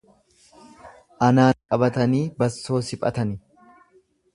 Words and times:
Anaan 1.27 1.59
qabatanii 1.75 2.25
bassoo 2.43 2.85
siphatani. 2.93 3.41